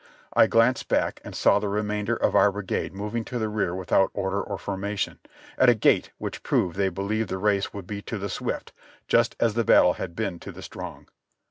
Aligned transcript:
I 0.33 0.47
glanced 0.47 0.87
back 0.87 1.21
and 1.23 1.35
saw 1.35 1.59
the 1.59 1.69
remainder 1.69 2.15
of 2.15 2.35
our 2.35 2.51
brigade 2.51 2.91
moving 2.91 3.23
to 3.25 3.37
the 3.37 3.47
rear 3.49 3.75
without 3.75 4.09
order 4.15 4.41
or 4.41 4.57
formation, 4.57 5.19
at 5.59 5.69
a 5.69 5.75
gait 5.75 6.09
which 6.17 6.41
proved 6.41 6.75
they 6.75 6.89
beHeved 6.89 7.27
the 7.27 7.37
race 7.37 7.71
would 7.71 7.85
be 7.85 8.01
to 8.01 8.17
the 8.17 8.27
swift, 8.27 8.73
just 9.07 9.35
as 9.39 9.53
the 9.53 9.63
battle 9.63 9.93
had 9.93 10.15
been 10.15 10.39
to 10.39 10.51
the 10.51 10.63
strong. 10.63 11.07